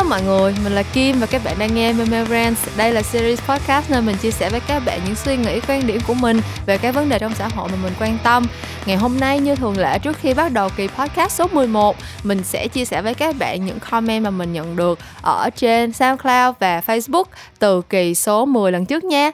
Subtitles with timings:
[0.00, 2.68] Hello mọi người, mình là Kim và các bạn đang nghe Meme Brands.
[2.76, 5.86] Đây là series podcast nơi mình chia sẻ với các bạn những suy nghĩ, quan
[5.86, 8.46] điểm của mình về các vấn đề trong xã hội mà mình quan tâm.
[8.86, 12.42] Ngày hôm nay như thường lệ trước khi bắt đầu kỳ podcast số 11, mình
[12.44, 16.54] sẽ chia sẻ với các bạn những comment mà mình nhận được ở trên SoundCloud
[16.58, 17.24] và Facebook
[17.58, 19.30] từ kỳ số 10 lần trước nha.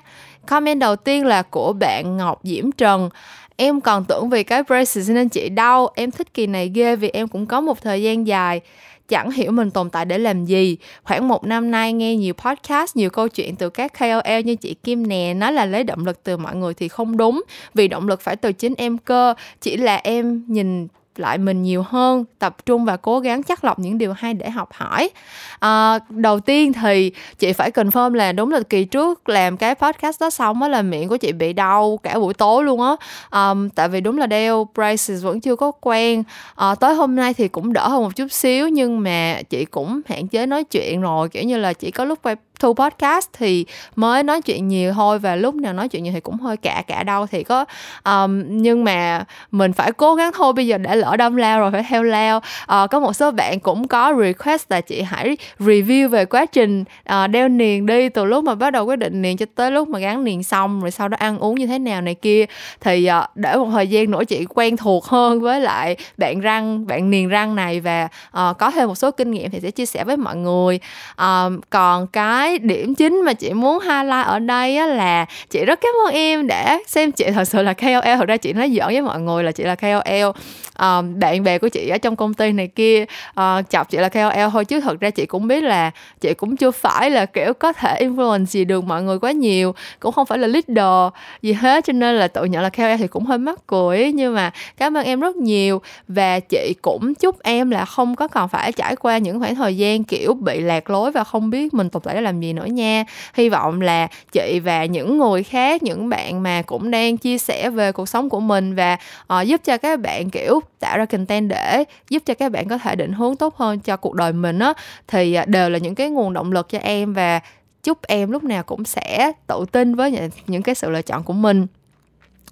[0.46, 3.10] Comment đầu tiên là của bạn Ngọc Diễm Trần
[3.56, 7.08] em còn tưởng vì cái braces nên chị đau em thích kỳ này ghê vì
[7.08, 8.60] em cũng có một thời gian dài
[9.08, 10.76] chẳng hiểu mình tồn tại để làm gì.
[11.04, 14.74] Khoảng một năm nay nghe nhiều podcast, nhiều câu chuyện từ các KOL như chị
[14.74, 17.42] Kim nè, nói là lấy động lực từ mọi người thì không đúng.
[17.74, 20.88] Vì động lực phải từ chính em cơ, chỉ là em nhìn
[21.18, 24.50] lại mình nhiều hơn tập trung và cố gắng chắc lọc những điều hay để
[24.50, 25.10] học hỏi.
[25.58, 30.20] À, đầu tiên thì chị phải confirm là đúng là kỳ trước làm cái podcast
[30.20, 32.96] đó xong á là miệng của chị bị đau cả buổi tối luôn á.
[33.30, 36.22] À, tại vì đúng là đeo braces vẫn chưa có quen.
[36.54, 40.00] À, tới hôm nay thì cũng đỡ hơn một chút xíu nhưng mà chị cũng
[40.08, 43.66] hạn chế nói chuyện rồi kiểu như là chỉ có lúc quay thu podcast thì
[43.96, 46.82] mới nói chuyện nhiều thôi và lúc nào nói chuyện nhiều thì cũng hơi cả
[46.86, 47.64] cả đau thì có
[48.04, 51.70] um, nhưng mà mình phải cố gắng thôi bây giờ đã lỡ đâm lao rồi
[51.70, 52.36] phải theo lao.
[52.38, 56.84] Uh, có một số bạn cũng có request là chị hãy review về quá trình
[57.12, 59.88] uh, đeo niền đi từ lúc mà bắt đầu quyết định niền cho tới lúc
[59.88, 62.44] mà gắn niền xong rồi sau đó ăn uống như thế nào này kia.
[62.80, 66.86] Thì uh, để một thời gian nữa chị quen thuộc hơn với lại bạn răng
[66.86, 69.86] bạn niền răng này và uh, có thêm một số kinh nghiệm thì sẽ chia
[69.86, 70.80] sẻ với mọi người.
[71.12, 75.64] Uh, còn cái cái điểm chính mà chị muốn highlight ở đây á là chị
[75.64, 77.24] rất cảm ơn em đã xem chị.
[77.34, 79.74] Thật sự là KOL thật ra chị nói giỡn với mọi người là chị là
[79.74, 80.32] KOL
[80.78, 83.04] um, ờ, bạn bè của chị ở trong công ty này kia
[83.40, 85.90] uh, chọc chị là KOL thôi chứ thật ra chị cũng biết là
[86.20, 89.74] chị cũng chưa phải là kiểu có thể influence gì được mọi người quá nhiều
[90.00, 91.12] cũng không phải là leader
[91.42, 94.34] gì hết cho nên là tự nhận là KOL thì cũng hơi mắc cười nhưng
[94.34, 98.48] mà cảm ơn em rất nhiều và chị cũng chúc em là không có còn
[98.48, 101.90] phải trải qua những khoảng thời gian kiểu bị lạc lối và không biết mình
[101.90, 103.04] tồn tại để làm gì nữa nha.
[103.34, 107.70] Hy vọng là chị và những người khác những bạn mà cũng đang chia sẻ
[107.70, 108.96] về cuộc sống của mình và
[109.40, 112.78] uh, giúp cho các bạn kiểu tạo ra content để giúp cho các bạn có
[112.78, 114.72] thể định hướng tốt hơn cho cuộc đời mình á
[115.08, 117.40] thì ờ, đều là những cái nguồn động lực cho em và
[117.82, 121.32] chúc em lúc nào cũng sẽ tự tin với những cái sự lựa chọn của
[121.32, 121.66] mình.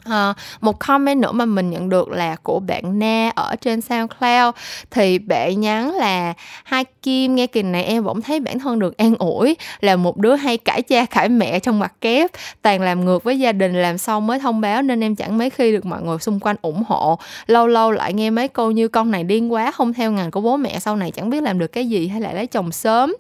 [0.08, 4.54] Uh, một comment nữa mà mình nhận được là của bạn Na ở trên SoundCloud.
[4.90, 6.34] Thì bạn nhắn là
[6.64, 10.16] hai Kim nghe kỳ này em vẫn thấy bản thân được an ủi là một
[10.16, 12.30] đứa hay cãi cha cãi mẹ trong mặt kép
[12.62, 15.50] toàn làm ngược với gia đình làm xong mới thông báo nên em chẳng mấy
[15.50, 17.18] khi được mọi người xung quanh ủng hộ.
[17.46, 20.40] Lâu lâu lại nghe mấy câu như con này điên quá không theo ngành của
[20.40, 23.14] bố mẹ sau này chẳng biết làm được cái gì hay lại lấy chồng sớm.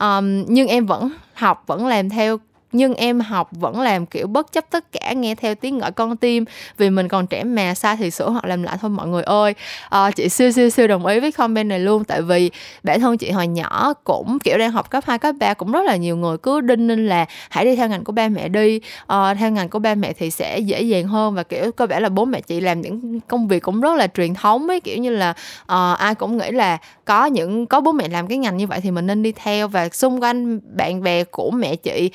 [0.00, 2.38] Um, nhưng em vẫn học vẫn làm theo
[2.76, 6.16] nhưng em học vẫn làm kiểu bất chấp tất cả nghe theo tiếng gọi con
[6.16, 6.44] tim.
[6.78, 9.54] Vì mình còn trẻ mà sai thì sửa hoặc làm lại thôi mọi người ơi.
[9.88, 12.04] À, chị siêu siêu siêu đồng ý với comment này luôn.
[12.04, 12.50] Tại vì
[12.82, 15.82] bản thân chị hồi nhỏ cũng kiểu đang học cấp 2, cấp 3 cũng rất
[15.86, 18.80] là nhiều người cứ đinh ninh là hãy đi theo ngành của ba mẹ đi.
[19.06, 22.02] À, theo ngành của ba mẹ thì sẽ dễ dàng hơn và kiểu cơ bản
[22.02, 24.80] là bố mẹ chị làm những công việc cũng rất là truyền thống ấy.
[24.80, 25.34] Kiểu như là
[25.66, 28.80] à, ai cũng nghĩ là có những có bố mẹ làm cái ngành như vậy
[28.80, 29.68] thì mình nên đi theo.
[29.68, 32.10] Và xung quanh bạn bè của mẹ chị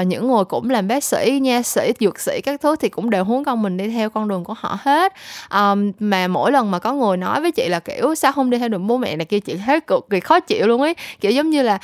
[0.00, 3.10] uh, những người cũng làm bác sĩ nha sĩ dược sĩ các thứ thì cũng
[3.10, 5.12] đều hướng con mình đi theo con đường của họ hết.
[5.50, 8.58] Um, mà mỗi lần mà có người nói với chị là kiểu sao không đi
[8.58, 9.24] theo đường bố mẹ này?
[9.24, 10.94] Kia chị thấy cực kỳ khó chịu luôn ấy.
[11.20, 11.78] Kiểu giống như là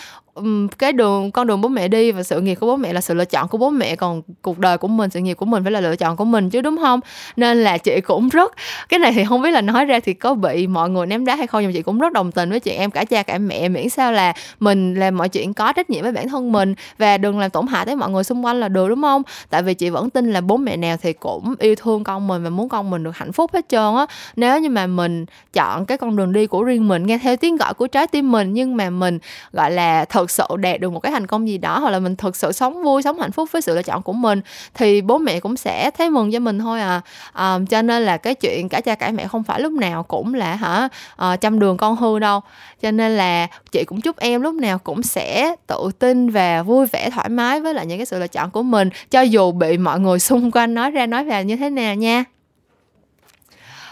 [0.79, 3.15] cái đường, con đường bố mẹ đi và sự nghiệp của bố mẹ là sự
[3.15, 5.73] lựa chọn của bố mẹ, còn cuộc đời của mình, sự nghiệp của mình phải
[5.73, 7.01] là lựa chọn của mình chứ, đúng không?
[7.37, 8.53] Nên là chị cũng rất,
[8.89, 11.37] cái này thì không biết là nói ra thì có bị mọi người ném đá
[11.37, 13.69] hay không, nhưng chị cũng rất đồng tình với chị em cả cha cả mẹ,
[13.69, 17.19] miễn sao là mình làm mọi chuyện có trách nhiệm với bản thân mình và
[17.19, 19.23] đừng làm tổn hại tới mọi người xung quanh là được, đúng không?
[19.51, 22.45] Tại vì chị vẫn tin là bố mẹ nào thì cũng yêu thương con mình
[22.45, 24.07] và muốn con mình được hạnh phúc hết trơn á.
[24.37, 27.57] Nếu như mà mình chọn cái con đường đi của riêng mình, nghe theo tiếng
[27.57, 29.19] gọi của trái tim mình, nhưng mà mình,
[29.53, 31.99] gọi là thật thực sự đạt được một cái thành công gì đó hoặc là
[31.99, 34.41] mình thực sự sống vui sống hạnh phúc với sự lựa chọn của mình
[34.75, 37.01] thì bố mẹ cũng sẽ thấy mừng cho mình thôi à,
[37.33, 40.35] à cho nên là cái chuyện cả cha cả mẹ không phải lúc nào cũng
[40.35, 42.41] là hả à, chăm đường con hư đâu.
[42.83, 46.87] Cho nên là chị cũng chúc em lúc nào cũng sẽ tự tin và vui
[46.87, 49.79] vẻ thoải mái với lại những cái sự lựa chọn của mình cho dù bị
[49.79, 52.25] mọi người xung quanh nói ra nói vào như thế nào nha.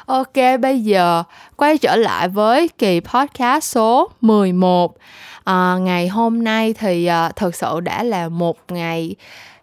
[0.06, 1.23] Ok, bây giờ
[1.56, 4.96] quay trở lại với kỳ podcast số 11
[5.44, 9.15] à, ngày hôm nay thì à, thực sự đã là một ngày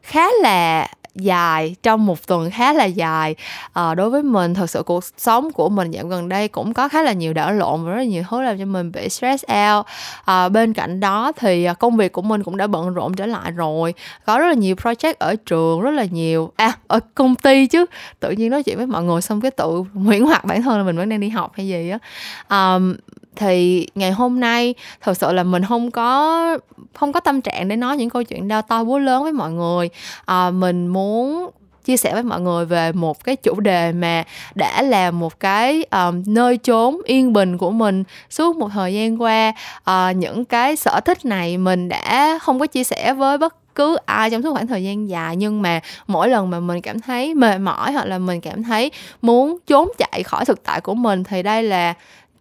[0.02, 3.36] khá là dài trong một tuần khá là dài.
[3.74, 6.88] À, đối với mình thật sự cuộc sống của mình dạo gần đây cũng có
[6.88, 9.44] khá là nhiều đảo lộn và rất là nhiều thứ làm cho mình bị stress
[9.44, 9.86] out.
[10.26, 13.52] À, bên cạnh đó thì công việc của mình cũng đã bận rộn trở lại
[13.52, 13.94] rồi.
[14.26, 17.86] Có rất là nhiều project ở trường rất là nhiều à ở công ty chứ.
[18.20, 20.84] Tự nhiên nói chuyện với mọi người xong cái tự nguyễn hoặc bản thân là
[20.84, 21.98] mình vẫn đang đi học hay gì á.
[22.48, 22.80] À,
[23.36, 26.58] thì ngày hôm nay thật sự là mình không có
[26.94, 29.52] không có tâm trạng để nói những câu chuyện đau to búa lớn với mọi
[29.52, 29.90] người.
[30.26, 31.50] À, mình muốn
[31.86, 34.24] chia sẻ với mọi người về một cái chủ đề mà
[34.56, 39.22] đã là một cái um, nơi trốn yên bình của mình suốt một thời gian
[39.22, 39.54] qua.
[39.90, 43.98] Uh, những cái sở thích này mình đã không có chia sẻ với bất cứ
[44.06, 47.36] ai trong suốt khoảng thời gian dài nhưng mà mỗi lần mà mình cảm thấy
[47.36, 48.92] mệt mỏi hoặc là mình cảm thấy
[49.22, 51.94] muốn trốn chạy khỏi thực tại của mình thì đây là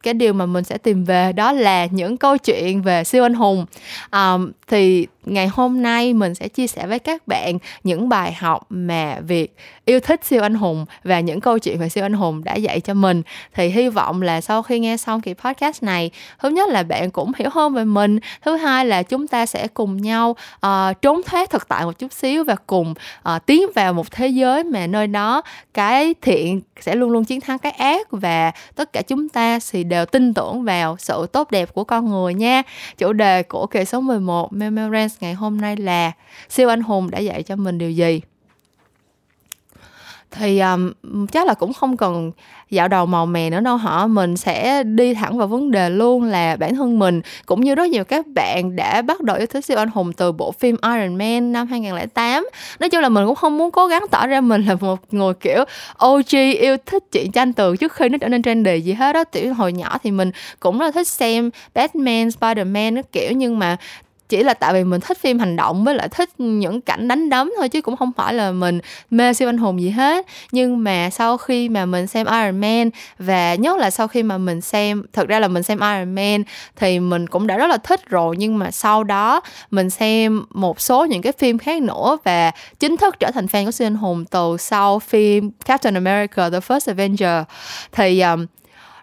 [0.02, 3.34] cái điều mà mình sẽ tìm về đó là những câu chuyện về siêu anh
[3.34, 3.66] hùng.
[4.12, 8.66] Um, thì ngày hôm nay mình sẽ chia sẻ với các bạn những bài học
[8.70, 12.44] mà việc yêu thích siêu anh hùng và những câu chuyện về siêu anh hùng
[12.44, 13.22] đã dạy cho mình.
[13.54, 17.10] Thì hy vọng là sau khi nghe xong kỳ podcast này thứ nhất là bạn
[17.10, 20.36] cũng hiểu hơn về mình thứ hai là chúng ta sẽ cùng nhau
[20.66, 22.94] uh, trốn thoát thực tại một chút xíu và cùng
[23.28, 25.42] uh, tiến vào một thế giới mà nơi đó
[25.74, 29.84] cái thiện sẽ luôn luôn chiến thắng cái ác và tất cả chúng ta thì
[29.84, 32.62] đều tin tưởng vào sự tốt đẹp của con người nha.
[32.98, 36.12] Chủ đề của kỳ số 11 Memorance ngày hôm nay là
[36.48, 38.20] siêu anh hùng đã dạy cho mình điều gì.
[40.30, 40.92] Thì um,
[41.32, 42.32] chắc là cũng không cần
[42.70, 44.06] dạo đầu màu mè nữa đâu hả?
[44.06, 47.90] Mình sẽ đi thẳng vào vấn đề luôn là bản thân mình cũng như rất
[47.90, 51.18] nhiều các bạn đã bắt đầu yêu thích siêu anh hùng từ bộ phim Iron
[51.18, 52.48] Man năm 2008
[52.80, 55.34] nói chung là mình cũng không muốn cố gắng tỏ ra mình là một người
[55.34, 55.64] kiểu
[56.06, 59.24] OG yêu thích chuyện tranh tường trước khi nó trở nên trendy gì hết đó
[59.24, 60.30] tiểu hồi nhỏ thì mình
[60.60, 63.76] cũng rất là thích xem Batman, Spider-Man nó kiểu nhưng mà
[64.28, 67.30] chỉ là tại vì mình thích phim hành động với lại thích những cảnh đánh
[67.30, 68.80] đấm thôi chứ cũng không phải là mình
[69.10, 70.26] mê siêu anh hùng gì hết.
[70.52, 74.38] Nhưng mà sau khi mà mình xem Iron Man và nhất là sau khi mà
[74.38, 76.42] mình xem thực ra là mình xem Iron Man
[76.76, 79.40] thì mình cũng đã rất là thích rồi nhưng mà sau đó
[79.70, 83.64] mình xem một số những cái phim khác nữa và chính thức trở thành fan
[83.64, 87.42] của siêu anh hùng từ sau phim Captain America The First Avenger.
[87.92, 88.46] Thì um,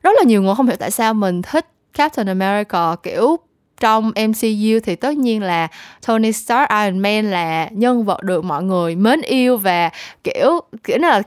[0.03, 3.37] rất là nhiều người không hiểu tại sao mình thích Captain America kiểu
[3.79, 5.67] trong MCU thì tất nhiên là
[6.07, 9.89] Tony Stark, Iron Man là nhân vật được mọi người mến yêu và,
[10.23, 11.21] kiểu kiểu là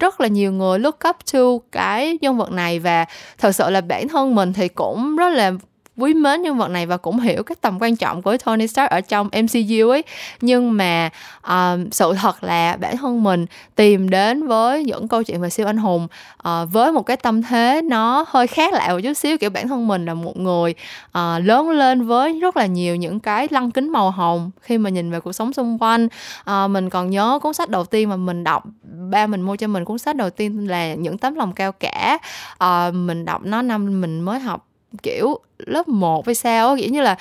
[0.00, 1.40] rất là nhiều người look up to
[1.72, 2.78] cái nhân vật này.
[2.78, 3.04] Và
[3.38, 5.52] thật sự là bản thân mình thì cũng rất là
[5.96, 8.90] quý mến nhân vật này và cũng hiểu cái tầm quan trọng của Tony Stark
[8.90, 10.02] ở trong MCU ấy.
[10.40, 11.10] Nhưng mà
[11.48, 15.66] um, sự thật là bản thân mình tìm đến với những câu chuyện về siêu
[15.66, 16.08] anh hùng
[16.48, 19.38] uh, với một cái tâm thế nó hơi khác lạ một chút xíu.
[19.38, 20.74] Kiểu bản thân mình là một người
[21.18, 24.90] uh, lớn lên với rất là nhiều những cái lăng kính màu hồng khi mà
[24.90, 26.08] nhìn về cuộc sống xung quanh.
[26.50, 28.64] Uh, mình còn nhớ cuốn sách đầu tiên mà mình đọc
[29.10, 32.18] ba mình mua cho mình cuốn sách đầu tiên là những tấm lòng cao cả.
[32.64, 34.65] Uh, mình đọc nó năm mình mới học
[35.02, 37.16] kiểu lớp 1 hay sao kiểu như là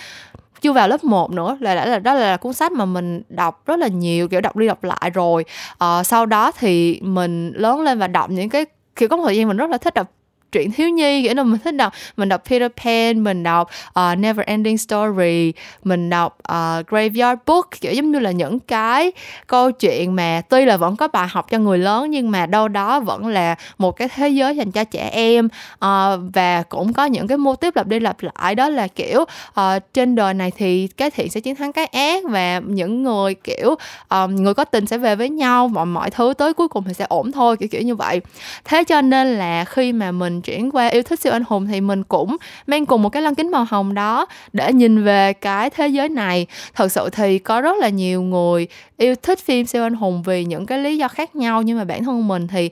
[0.62, 3.66] chưa vào lớp 1 nữa là đã là đó là cuốn sách mà mình đọc
[3.66, 5.46] rất là nhiều kiểu đọc đi đọc lại rồi.
[5.78, 8.66] Ờ, sau đó thì mình lớn lên và đọc những cái
[8.96, 10.12] kiểu có một thời gian mình rất là thích đọc
[10.56, 13.70] truyện thiếu nhi kiểu là mình thích đọc mình đọc Peter Pan mình đọc
[14.00, 15.54] uh, Never Ending Story
[15.84, 19.12] mình đọc uh, Graveyard Book kiểu giống như là những cái
[19.48, 22.68] câu chuyện mà tuy là vẫn có bài học cho người lớn nhưng mà đâu
[22.68, 27.06] đó vẫn là một cái thế giới dành cho trẻ em uh, và cũng có
[27.06, 28.56] những cái mô tiếp lặp đi lặp lại.
[28.56, 32.24] Đó là kiểu uh, trên đời này thì cái thiện sẽ chiến thắng cái ác
[32.30, 33.76] và những người kiểu
[34.10, 36.94] um, người có tình sẽ về với nhau mọi mọi thứ tới cuối cùng thì
[36.94, 38.22] sẽ ổn thôi kiểu kiểu như vậy.
[38.66, 41.82] Thế cho nên là khi mà mình chuyển qua yêu thích siêu anh hùng thì
[41.82, 45.70] mình cũng mang cùng một cái lăng kính màu hồng đó để nhìn về cái
[45.70, 46.48] thế giới này.
[46.74, 48.68] Thật sự thì có rất là nhiều người
[48.98, 51.84] yêu thích phim siêu anh hùng vì những cái lý do khác nhau, nhưng mà
[51.84, 52.70] bản thân mình thì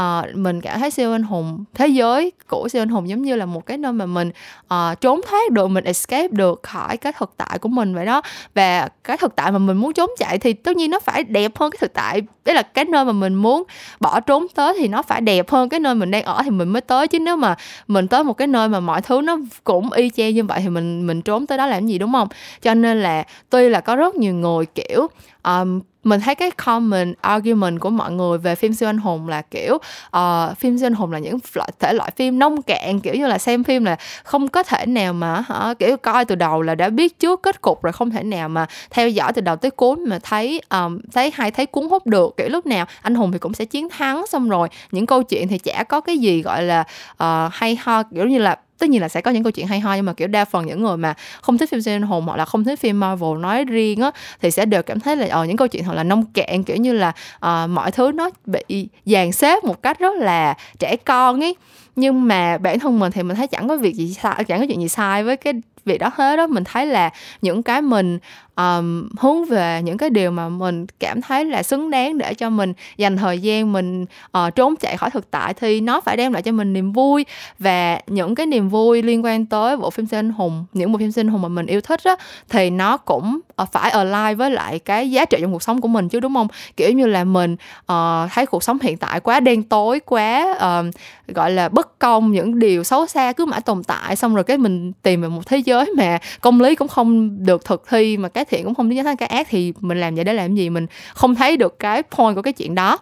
[0.00, 1.64] uh, mình cảm thấy siêu anh hùng.
[1.74, 4.30] Thế giới của siêu anh hùng giống như là một cái nơi mà mình
[4.74, 8.22] uh, trốn thoát được mình escape được khỏi cái thực tại của mình vậy đó.
[8.54, 11.52] Và cái thực tại mà mình muốn trốn chạy thì tất nhiên nó phải đẹp
[11.58, 12.22] hơn cái thực tại.
[12.44, 13.62] Đấy là cái nơi mà mình muốn
[14.00, 16.68] bỏ trốn tới thì nó phải đẹp hơn cái nơi mình đang ở thì mình
[16.68, 17.08] mới tới.
[17.08, 17.56] Chứ nếu mà
[17.88, 20.68] mình tới một cái nơi mà mọi thứ nó cũng y chang như vậy thì
[20.68, 22.28] mình mình trốn tới đó làm gì đúng không?
[22.62, 25.06] Cho nên là tuy là có rất nhiều người kiểu
[25.42, 29.42] um, mình thấy cái common argument của mọi người về phim siêu anh hùng là
[29.42, 29.74] kiểu
[30.16, 33.26] uh, phim siêu anh hùng là những loại thể loại phim nông cạn kiểu như
[33.26, 36.74] là xem phim là không có thể nào mà hả kiểu coi từ đầu là
[36.74, 39.70] đã biết trước kết cục rồi không thể nào mà theo dõi từ đầu tới
[39.70, 42.34] cuối mà thấy um, thấy hay thấy cuốn hút được.
[42.36, 45.48] Kiểu lúc nào anh hùng thì cũng sẽ chiến thắng xong rồi những câu chuyện
[45.48, 49.00] thì chả có cái gì gọi là uh, hay ho kiểu như là tất nhiên
[49.00, 50.96] là sẽ có những câu chuyện hay ho nhưng mà kiểu đa phần những người
[50.96, 54.00] mà không thích phim siêu anh hùng hoặc là không thích phim Marvel nói riêng
[54.00, 54.10] á
[54.42, 56.76] thì sẽ đều cảm thấy là ờ, những câu chuyện thật là nông cạn kiểu
[56.76, 61.40] như là uh, mọi thứ nó bị dàn xếp một cách rất là trẻ con
[61.40, 61.56] ấy.
[61.96, 64.66] Nhưng mà bản thân mình thì mình thấy chẳng có việc gì sai chẳng có
[64.66, 65.52] chuyện gì sai với cái
[65.84, 67.10] việc đó hết đó mình thấy là
[67.42, 68.18] những cái mình
[68.60, 72.50] um, hướng về những cái điều mà mình cảm thấy là xứng đáng để cho
[72.50, 74.02] mình dành thời gian mình
[74.38, 77.26] uh, trốn chạy khỏi thực tại thì nó phải đem lại cho mình niềm vui.
[77.58, 80.98] Và những cái niềm vui liên quan tới bộ phim siêu anh hùng những bộ
[80.98, 82.16] phim siêu anh hùng mà mình yêu thích á
[82.48, 85.88] thì nó cũng Ờ, phải align với lại cái giá trị trong cuộc sống của
[85.88, 86.48] mình chứ đúng không?
[86.76, 87.56] Kiểu như là mình
[87.92, 90.94] uh, thấy cuộc sống hiện tại quá đen tối quá uh,
[91.34, 94.58] gọi là bất công những điều xấu xa cứ mãi tồn tại xong rồi cái
[94.58, 98.28] mình tìm về một thế giới mà công lý cũng không được thực thi mà
[98.28, 100.70] cái thiện cũng không đến tới cái ác thì mình làm vậy để làm gì?
[100.70, 102.98] Mình không thấy được cái point của cái chuyện đó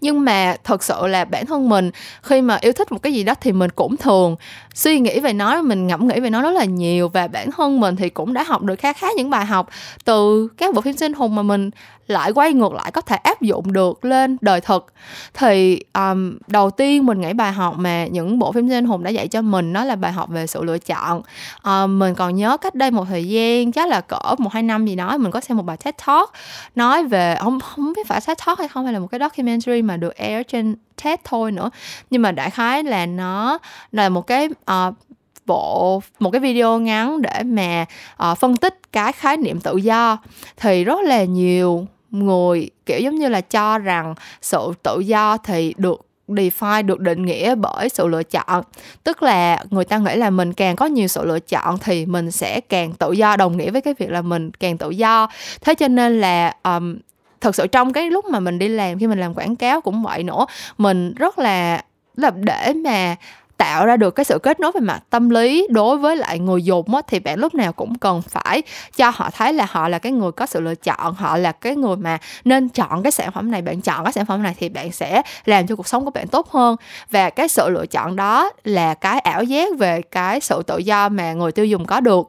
[0.00, 1.90] nhưng mà thật sự là bản thân mình
[2.22, 4.36] khi mà yêu thích một cái gì đó thì mình cũng thường
[4.74, 7.08] suy nghĩ về nó mình ngẫm nghĩ về nó rất là nhiều.
[7.08, 9.68] Và bản thân mình thì cũng đã học được khá khá những bài học
[10.04, 11.70] từ các bộ phim sinh hùng mà mình
[12.06, 14.92] lại quay ngược lại có thể áp dụng được lên đời thực.
[15.34, 19.10] Thì um, đầu tiên mình nghĩ bài học mà những bộ phim sinh hùng đã
[19.10, 21.22] dạy cho mình nó là bài học về sự lựa chọn.
[21.64, 24.86] Um, mình còn nhớ cách đây một thời gian chắc là cỡ một hai năm
[24.86, 26.32] gì đó mình có xem một bài TED Talk
[26.74, 29.67] nói về không không biết phải TED Talk hay không hay là một cái documentary
[29.82, 31.70] mà được air trên TED thôi nữa.
[32.10, 33.58] Nhưng mà đại khái là nó
[33.92, 34.94] là một cái uh,
[35.46, 37.84] bộ một cái video ngắn để mà
[38.30, 40.18] uh, phân tích cái khái niệm tự do.
[40.56, 45.74] Thì rất là nhiều người kiểu giống như là cho rằng sự tự do thì
[45.76, 48.62] được define được định nghĩa bởi sự lựa chọn.
[49.04, 52.30] Tức là người ta nghĩ là mình càng có nhiều sự lựa chọn thì mình
[52.30, 55.28] sẽ càng tự do đồng nghĩa với cái việc là mình càng tự do.
[55.60, 56.98] Thế cho nên là um,
[57.40, 60.02] thật sự trong cái lúc mà mình đi làm khi mình làm quảng cáo cũng
[60.02, 60.46] vậy nữa
[60.78, 61.82] mình rất là
[62.16, 63.16] là để mà
[63.58, 66.62] tạo ra được cái sự kết nối về mặt tâm lý đối với lại người
[66.62, 68.62] dùng á, thì bạn lúc nào cũng cần phải
[68.96, 71.76] cho họ thấy là họ là cái người có sự lựa chọn họ là cái
[71.76, 74.68] người mà nên chọn cái sản phẩm này bạn chọn cái sản phẩm này thì
[74.68, 76.76] bạn sẽ làm cho cuộc sống của bạn tốt hơn.
[77.10, 81.08] Và cái sự lựa chọn đó là cái ảo giác về cái sự tự do
[81.08, 82.28] mà người tiêu dùng có được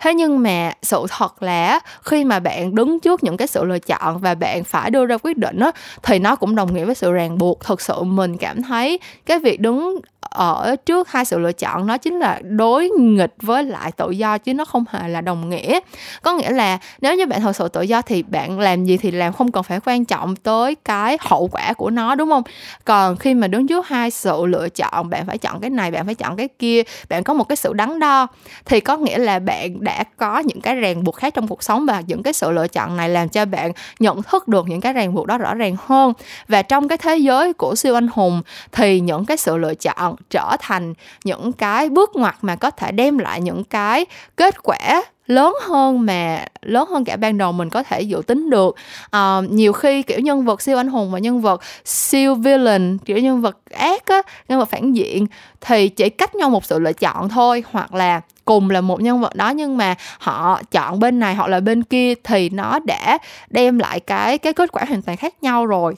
[0.00, 3.78] thế nhưng mà sự thật là khi mà bạn đứng trước những cái sự lựa
[3.78, 5.70] chọn và bạn phải đưa ra quyết định á,
[6.02, 7.60] thì nó cũng đồng nghĩa với sự ràng buộc.
[7.60, 11.98] Thực sự mình cảm thấy cái việc đứng ở trước hai sự lựa chọn nó
[11.98, 15.80] chính là đối nghịch với lại tự do chứ nó không hề là đồng nghĩa.
[16.22, 19.10] Có nghĩa là nếu như bạn thật sự tự do thì bạn làm gì thì
[19.10, 22.42] làm, không cần phải quan trọng tới cái hậu quả của nó, đúng không?
[22.84, 26.06] Còn khi mà đứng trước hai sự lựa chọn, bạn phải chọn cái này, bạn
[26.06, 28.26] phải chọn cái kia, bạn có một cái sự đắn đo,
[28.64, 31.86] thì có nghĩa là bạn đã có những cái ràng buộc khác trong cuộc sống
[31.86, 34.92] và những cái sự lựa chọn này làm cho bạn nhận thức được những cái
[34.92, 36.12] ràng buộc đó rõ ràng hơn.
[36.48, 38.42] Và trong cái thế giới của siêu anh hùng
[38.72, 42.92] thì những cái sự lựa chọn trở thành những cái bước ngoặt mà có thể
[42.92, 47.70] đem lại những cái kết quả lớn hơn mà lớn hơn cả ban đầu mình
[47.70, 48.76] có thể dự tính được.
[49.10, 53.18] À, nhiều khi kiểu nhân vật siêu anh hùng và nhân vật siêu villain kiểu
[53.18, 55.26] nhân vật ác á nhân vật phản diện
[55.60, 59.20] thì chỉ cách nhau một sự lựa chọn thôi hoặc là cùng là một nhân
[59.20, 63.18] vật đó nhưng mà họ chọn bên này hoặc là bên kia thì nó đã
[63.50, 65.94] đem lại cái cái kết quả hoàn toàn khác nhau rồi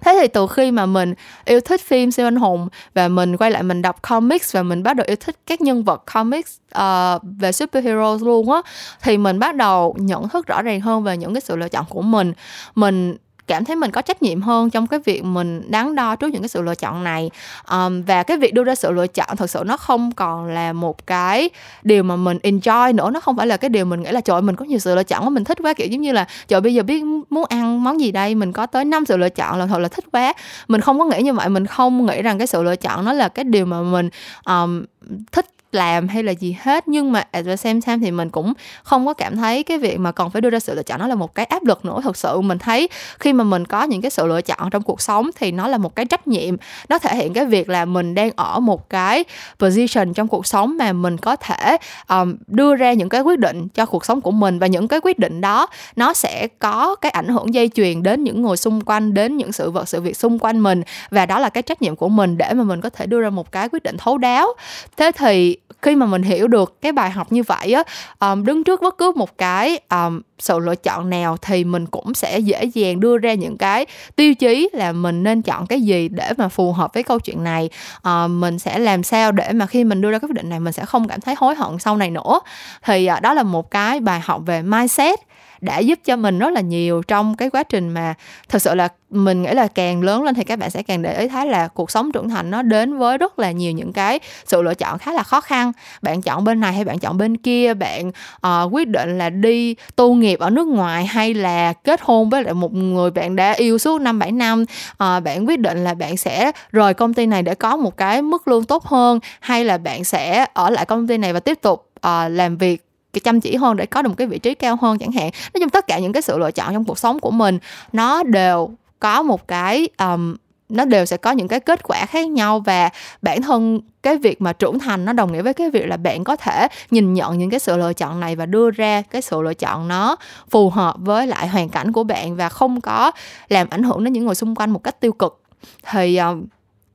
[0.00, 1.14] thế thì từ khi mà mình
[1.44, 4.82] yêu thích phim siêu anh hùng và mình quay lại mình đọc comics và mình
[4.82, 8.62] bắt đầu yêu thích các nhân vật comics uh, về superheroes luôn á
[9.02, 11.84] thì mình bắt đầu nhận thức rõ ràng hơn về những cái sự lựa chọn
[11.88, 12.32] của mình.
[12.74, 13.16] Mình
[13.50, 16.42] cảm thấy mình có trách nhiệm hơn trong cái việc mình đắn đo trước những
[16.42, 17.30] cái sự lựa chọn này.
[17.70, 20.72] Um, và cái việc đưa ra sự lựa chọn thật sự nó không còn là
[20.72, 21.50] một cái
[21.82, 23.10] điều mà mình enjoy nữa.
[23.10, 25.02] Nó không phải là cái điều mình nghĩ là trời mình có nhiều sự lựa
[25.02, 25.72] chọn mà mình thích quá.
[25.72, 28.34] Kiểu giống như là trời bây giờ biết muốn ăn món gì đây?
[28.34, 30.32] Mình có tới năm sự lựa chọn là thật là thích quá.
[30.68, 31.48] Mình không có nghĩ như vậy.
[31.48, 34.08] Mình không nghĩ rằng cái sự lựa chọn nó là cái điều mà mình
[34.46, 34.84] um,
[35.32, 38.52] thích làm hay là gì hết nhưng mà at the same time thì mình cũng
[38.82, 41.06] không có cảm thấy cái việc mà còn phải đưa ra sự lựa chọn nó
[41.06, 42.00] là một cái áp lực nữa.
[42.04, 45.00] Thực sự mình thấy khi mà mình có những cái sự lựa chọn trong cuộc
[45.00, 46.56] sống thì nó là một cái trách nhiệm.
[46.88, 49.24] Nó thể hiện cái việc là mình đang ở một cái
[49.58, 51.76] position trong cuộc sống mà mình có thể
[52.08, 54.58] um, đưa ra những cái quyết định cho cuộc sống của mình.
[54.58, 58.24] Và những cái quyết định đó nó sẽ có cái ảnh hưởng dây chuyền đến
[58.24, 60.82] những người xung quanh đến những sự vật sự việc xung quanh mình.
[61.10, 63.30] Và đó là cái trách nhiệm của mình để mà mình có thể đưa ra
[63.30, 64.48] một cái quyết định thấu đáo.
[64.96, 67.82] Thế thì khi mà mình hiểu được cái bài học như vậy á
[68.20, 72.14] um, đứng trước bất cứ một cái um, sự lựa chọn nào thì mình cũng
[72.14, 73.86] sẽ dễ dàng đưa ra những cái
[74.16, 77.44] tiêu chí là mình nên chọn cái gì để mà phù hợp với câu chuyện
[77.44, 77.70] này.
[78.08, 80.60] Uh, mình sẽ làm sao để mà khi mình đưa ra cái quyết định này
[80.60, 82.40] mình sẽ không cảm thấy hối hận sau này nữa.
[82.84, 85.18] Thì uh, đó là một cái bài học về mindset
[85.60, 88.14] đã giúp cho mình rất là nhiều trong cái quá trình mà
[88.48, 91.20] thật sự là mình nghĩ là càng lớn lên thì các bạn sẽ càng để
[91.20, 94.20] ý thấy là cuộc sống trưởng thành nó đến với rất là nhiều những cái
[94.46, 95.72] sự lựa chọn khá là khó khăn.
[96.02, 98.08] Bạn chọn bên này hay bạn chọn bên kia bạn
[98.46, 102.42] uh, quyết định là đi tu nghiệp ở nước ngoài hay là kết hôn với
[102.42, 104.62] lại một người bạn đã yêu suốt năm bảy năm
[104.92, 108.22] uh, bạn quyết định là bạn sẽ rời công ty này để có một cái
[108.22, 111.58] mức lương tốt hơn hay là bạn sẽ ở lại công ty này và tiếp
[111.62, 114.54] tục uh, làm việc cái chăm chỉ hơn để có được một cái vị trí
[114.54, 115.30] cao hơn chẳng hạn.
[115.54, 117.58] Nói chung tất cả những cái sự lựa chọn trong cuộc sống của mình
[117.92, 120.36] nó đều có một cái um,
[120.68, 122.90] nó đều sẽ có những cái kết quả khác nhau và
[123.22, 126.24] bản thân cái việc mà trưởng thành nó đồng nghĩa với cái việc là bạn
[126.24, 129.42] có thể nhìn nhận những cái sự lựa chọn này và đưa ra cái sự
[129.42, 130.16] lựa chọn nó
[130.50, 133.12] phù hợp với lại hoàn cảnh của bạn và không có
[133.48, 135.42] làm ảnh hưởng đến những người xung quanh một cách tiêu cực.
[135.90, 136.44] Thì um,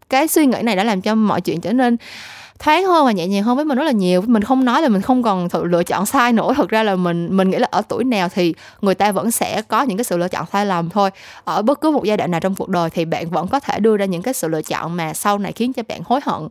[0.10, 1.98] cái suy nghĩ này đã làm cho mọi chuyện trở nên
[2.60, 4.22] thoáng hơn và nhẹ nhàng hơn với mình rất là nhiều.
[4.22, 6.54] Mình không nói là mình không còn thử lựa chọn sai nữa.
[6.58, 9.62] Thực ra là mình mình nghĩ là ở tuổi nào thì người ta vẫn sẽ
[9.62, 11.10] có những cái sự lựa chọn sai lầm thôi.
[11.44, 13.80] Ở bất cứ một giai đoạn nào trong cuộc đời thì bạn vẫn có thể
[13.80, 16.48] đưa ra những cái sự lựa chọn mà sau này khiến cho bạn hối hận.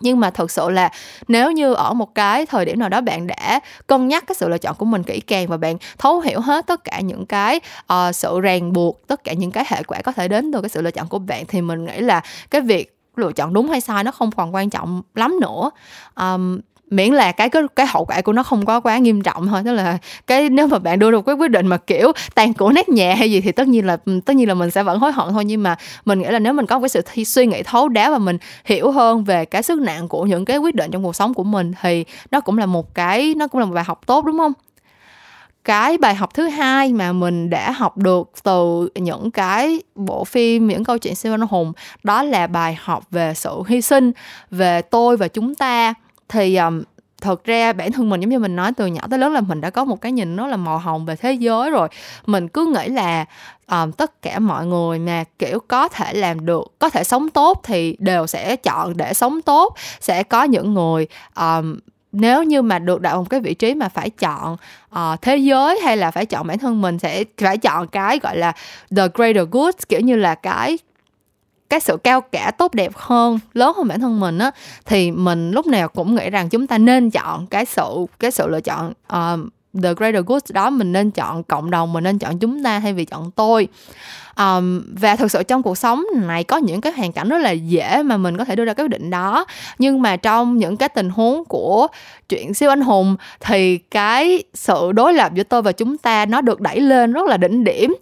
[0.00, 0.90] Nhưng mà thật sự là
[1.28, 4.48] nếu như ở một cái thời điểm nào đó bạn đã cân nhắc cái sự
[4.48, 7.60] lựa chọn của mình kỹ càng và bạn thấu hiểu hết tất cả những cái
[7.92, 10.68] uh, sự ràng buộc tất cả những cái hệ quả có thể đến từ cái
[10.68, 13.80] sự lựa chọn của bạn thì mình nghĩ là cái việc lựa chọn đúng hay
[13.80, 15.70] sai nó không còn quan trọng lắm nữa.
[16.20, 16.60] Um,
[16.90, 19.62] miễn là cái cái cái hậu quả của nó không có quá nghiêm trọng thôi
[19.64, 22.72] tức là cái nếu mà bạn đưa được cái quyết định mà kiểu tàn cổ
[22.72, 25.12] nát nhà hay gì thì tất nhiên là tất nhiên là mình sẽ vẫn hối
[25.12, 27.62] hận thôi nhưng mà mình nghĩ là nếu mình có cái sự thi, suy nghĩ
[27.62, 30.90] thấu đáo và mình hiểu hơn về cái sức nặng của những cái quyết định
[30.90, 33.74] trong cuộc sống của mình thì nó cũng là một cái nó cũng là một
[33.74, 34.52] bài học tốt đúng không?
[35.68, 40.68] Cái bài học thứ hai mà mình đã học được từ những cái bộ phim
[40.68, 41.72] những câu chuyện siêu anh hùng
[42.02, 44.12] đó là bài học về sự hy sinh
[44.50, 45.94] về tôi và chúng ta.
[46.28, 46.82] Thì um,
[47.20, 49.60] thật ra bản thân mình giống như mình nói từ nhỏ tới lớn là mình
[49.60, 51.88] đã có một cái nhìn nó là màu hồng về thế giới rồi.
[52.26, 53.24] Mình cứ nghĩ là
[53.70, 57.60] um, tất cả mọi người mà kiểu có thể làm được có thể sống tốt
[57.64, 59.76] thì đều sẽ chọn để sống tốt.
[60.00, 61.06] Sẽ có những người
[61.36, 61.78] um,
[62.12, 64.56] nếu như mà được đặt một cái vị trí mà phải chọn
[64.94, 68.36] uh, thế giới hay là phải chọn bản thân mình sẽ phải chọn cái gọi
[68.36, 68.52] là
[68.96, 70.78] the greater good kiểu như là cái
[71.70, 74.50] cái sự cao cả tốt đẹp hơn lớn hơn bản thân mình á
[74.86, 78.48] thì mình lúc nào cũng nghĩ rằng chúng ta nên chọn cái sự cái sự
[78.48, 79.50] lựa chọn uh,
[79.82, 82.92] the greater good đó mình nên chọn cộng đồng mình nên chọn chúng ta thay
[82.92, 83.68] vì chọn tôi
[84.38, 87.50] um, và thực sự trong cuộc sống này có những cái hoàn cảnh rất là
[87.50, 89.44] dễ mà mình có thể đưa ra cái quyết định đó.
[89.78, 91.86] Nhưng mà trong những cái tình huống của
[92.28, 96.40] chuyện siêu anh hùng thì cái sự đối lập giữa tôi và chúng ta nó
[96.40, 97.94] được đẩy lên rất là đỉnh điểm.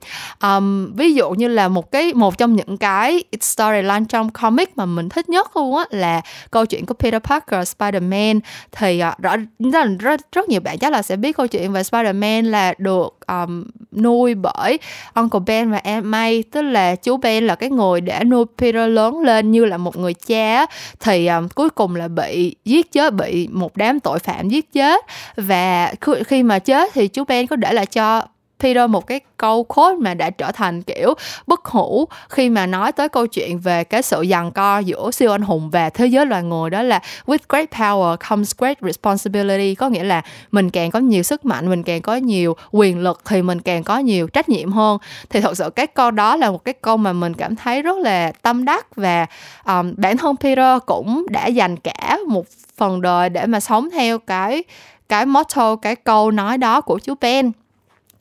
[0.43, 4.87] Um, ví dụ như là một cái một trong những cái storyline trong comic mà
[4.87, 8.41] mình thích nhất luôn á là câu chuyện của Peter Parker Spider-Man.
[8.73, 11.83] Thì uh, rõ rất, rất rất nhiều bạn chắc là sẽ biết câu chuyện về
[11.83, 13.65] Spider-Man là được um,
[13.97, 14.79] nuôi bởi
[15.15, 16.43] Uncle Ben và Aunt May.
[16.51, 19.97] Tức là chú Ben là cái người đã nuôi Peter lớn lên như là một
[19.97, 20.67] người cha
[21.01, 25.05] thì um, cuối cùng là bị giết chết bị một đám tội phạm giết chết.
[25.37, 25.93] Và
[26.27, 28.23] khi mà chết thì chú Ben có để lại cho
[28.61, 31.15] Peter một cái câu quote mà đã trở thành kiểu
[31.47, 35.31] bất hủ khi mà nói tới câu chuyện về cái sự giằng co giữa siêu
[35.31, 39.75] anh hùng và thế giới loài người đó là with great power comes great responsibility
[39.75, 43.21] có nghĩa là mình càng có nhiều sức mạnh mình càng có nhiều quyền lực
[43.25, 44.99] thì mình càng có nhiều trách nhiệm hơn.
[45.31, 47.97] Thì thật sự cái câu đó là một cái câu mà mình cảm thấy rất
[47.99, 49.27] là tâm đắc và
[49.67, 54.19] um, bản thân Peter cũng đã dành cả một phần đời để mà sống theo
[54.19, 54.65] cái
[55.09, 57.53] cái motto cái câu nói đó của chú Ben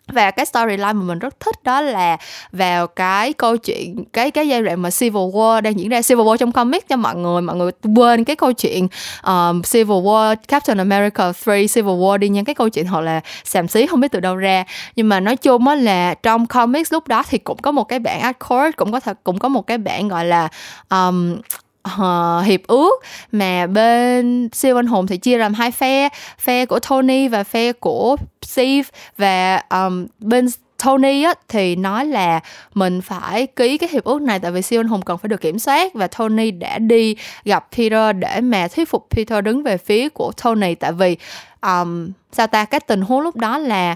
[0.07, 2.17] và cái storyline mà mình rất thích đó là
[2.51, 6.01] vào cái câu chuyện cái cái giai đoạn mà Civil War đang diễn ra.
[6.01, 8.87] Civil War trong comic cho mọi người mọi người quên cái câu chuyện
[9.23, 12.41] um, Civil War Captain America 3 Civil War đi nha.
[12.45, 14.63] Cái câu chuyện họ là xàm xí không biết từ đâu ra.
[14.95, 17.99] Nhưng mà nói chung á là trong comics lúc đó thì cũng có một cái
[17.99, 20.49] bản Accord cũng có thật cũng có một cái bản gọi là
[20.89, 21.37] um,
[21.85, 26.79] uh, hiệp ước mà bên siêu anh hùng thì chia làm hai phe phe của
[26.79, 28.89] Tony và phe của Steve.
[29.17, 30.47] Và um, bên
[30.85, 32.39] Tony á, thì nói là
[32.73, 35.41] mình phải ký cái hiệp ước này tại vì siêu anh hùng cần phải được
[35.41, 35.93] kiểm soát.
[35.93, 40.31] Và Tony đã đi gặp Peter để mà thuyết phục Peter đứng về phía của
[40.43, 40.75] Tony.
[40.75, 41.17] Tại vì
[41.61, 43.95] um, sao ta cái tình huống lúc đó là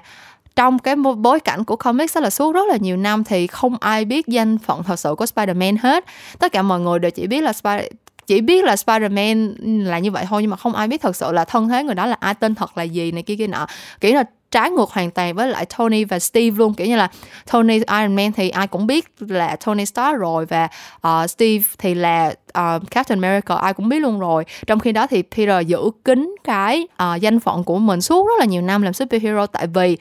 [0.60, 3.78] trong cái bối cảnh của comics đó là suốt rất là nhiều năm thì không
[3.80, 6.06] ai biết danh phận thật sự của Spider-Man hết.
[6.40, 7.86] Tất cả mọi người đều chỉ biết là Spider
[8.28, 11.32] chỉ biết là Spider-Man là như vậy thôi, nhưng mà không ai biết thật sự
[11.32, 13.68] là thân thế người đó là ai, tên thật là gì này kia kia nọ.
[14.02, 16.74] Kiểu là trái ngược hoàn toàn với lại Tony và Steve luôn.
[16.74, 17.08] Kiểu như là
[17.52, 20.68] Tony Iron Man thì ai cũng biết là Tony Stark rồi và
[21.08, 24.46] uh, Steve thì là uh, Captain America ai cũng biết luôn rồi.
[24.68, 28.40] Trong khi đó thì Peter giữ kín cái uh, danh phận của mình suốt rất
[28.40, 29.98] là nhiều năm làm superhero tại vì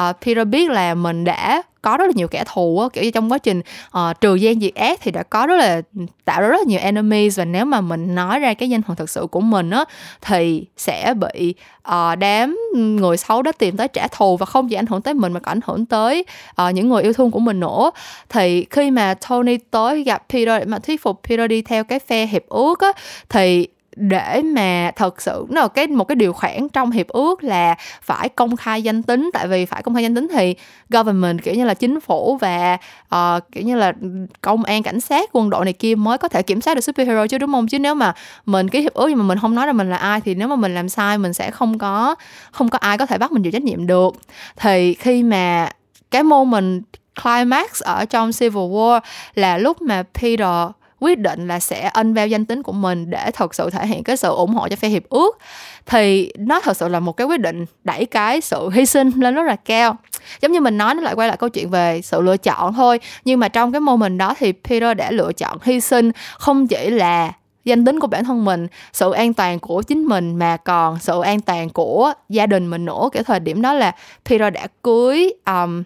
[0.00, 3.10] uh, Peter biết là mình đã có rất là nhiều kẻ thù á kiểu như
[3.10, 3.60] trong quá trình
[3.98, 5.82] uh, trừ gian diệt ác thì đã có rất là
[6.24, 8.96] tạo ra rất là nhiều enemies và nếu mà mình nói ra cái danh phận
[8.96, 9.84] thật sự của mình á
[10.20, 11.54] thì sẽ bị
[11.88, 15.14] uh, đám người xấu đó tìm tới trả thù và không chỉ ảnh hưởng tới
[15.14, 16.24] mình mà còn ảnh hưởng tới
[16.62, 17.90] uh, những người yêu thương của mình nữa.
[18.28, 21.98] Thì khi mà Tony tới gặp Peter để mà thuyết phục Peter đi theo cái
[21.98, 22.92] phe hiệp ước á
[23.28, 27.44] thì để mà thật sự nó là cái một cái điều khoản trong hiệp ước
[27.44, 29.30] là phải công khai danh tính.
[29.32, 30.54] Tại vì phải công khai danh tính thì
[30.90, 32.78] government kiểu như là chính phủ và
[33.14, 33.92] uh, kiểu như là
[34.40, 37.26] công an cảnh sát quân đội này kia mới có thể kiểm soát được superhero
[37.26, 37.66] chứ đúng không?
[37.66, 38.14] Chứ nếu mà
[38.46, 40.48] mình ký hiệp ước nhưng mà mình không nói là mình là ai thì nếu
[40.48, 42.14] mà mình làm sai mình sẽ không có
[42.50, 44.14] không có ai có thể bắt mình chịu trách nhiệm được.
[44.56, 45.70] Thì khi mà
[46.10, 46.82] cái moment
[47.22, 49.00] climax ở trong Civil War
[49.34, 50.70] là lúc mà Peter
[51.00, 54.04] quyết định là sẽ ân veo danh tính của mình để thật sự thể hiện
[54.04, 55.38] cái sự ủng hộ cho phe hiệp ước.
[55.86, 59.34] Thì nó thật sự là một cái quyết định đẩy cái sự hy sinh lên
[59.34, 59.96] rất là cao.
[60.40, 63.00] Giống như mình nói nó lại quay lại câu chuyện về sự lựa chọn thôi.
[63.24, 66.66] Nhưng mà trong cái mô mình đó thì Peter đã lựa chọn hy sinh không
[66.66, 67.32] chỉ là
[67.64, 71.20] danh tính của bản thân mình sự an toàn của chính mình mà còn sự
[71.20, 73.08] an toàn của gia đình mình nữa.
[73.12, 75.82] Cái thời điểm đó là Peter đã cưới um,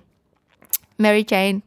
[0.98, 1.59] Mary Jane.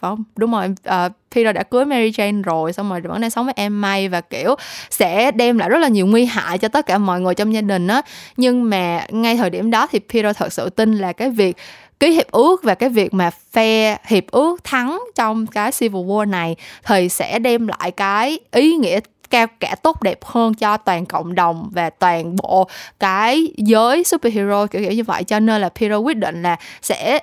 [0.00, 0.24] Không?
[0.36, 3.54] Đúng rồi uh, Peter đã cưới Mary Jane rồi, xong rồi vẫn đang sống với
[3.56, 4.54] em May và, kiểu,
[4.90, 7.60] sẽ đem lại rất là nhiều nguy hại cho tất cả mọi người trong gia
[7.60, 8.02] đình á.
[8.36, 11.56] Nhưng mà ngay thời điểm đó thì Peter thật sự tin là cái việc
[12.00, 16.30] ký hiệp ước và cái việc mà phe hiệp ước thắng trong cái Civil War
[16.30, 21.06] này thì sẽ đem lại cái ý nghĩa cao cả tốt đẹp hơn cho toàn
[21.06, 22.68] cộng đồng và toàn bộ
[23.00, 25.24] cái giới superhero, kiểu kiểu như vậy.
[25.24, 27.18] Cho nên là Peter quyết định là sẽ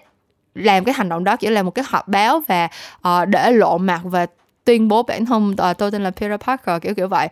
[0.60, 2.69] làm cái hành động đó chỉ là một cái họp báo và
[3.08, 4.28] uh, để lộ mặt và
[4.69, 7.27] tuyên bố bản thân à tôi tên là Peter Parker kiểu kiểu vậy.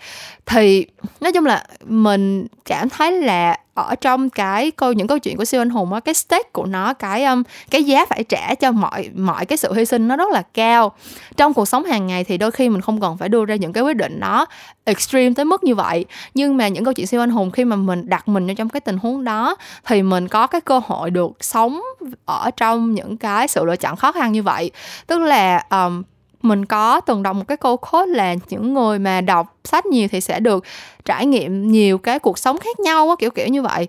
[0.45, 0.85] Thì
[1.21, 5.45] nói chung là mình cảm thấy là ở trong cái câu những câu chuyện của
[5.45, 8.71] siêu anh hùng á cái stake của nó cái um, cái giá phải trả cho
[8.71, 10.91] mọi mọi cái sự hy sinh nó rất là cao.
[11.37, 13.73] Trong cuộc sống hàng ngày thì đôi khi mình không cần phải đưa ra những
[13.73, 14.45] cái quyết định nó
[14.85, 16.05] extreme tới mức như vậy.
[16.33, 18.79] Nhưng mà những câu chuyện siêu anh hùng khi mà mình đặt mình trong cái
[18.79, 21.81] tình huống đó thì mình có cái cơ hội được sống
[22.25, 24.71] ở trong những cái sự lựa chọn khó khăn như vậy.
[25.07, 26.03] Tức là um,
[26.41, 30.07] mình có từng đọc một cái câu khốt là những người mà đọc sách nhiều
[30.11, 30.63] thì sẽ được
[31.05, 33.87] trải nghiệm nhiều cái cuộc sống khác nhau á, kiểu kiểu như vậy.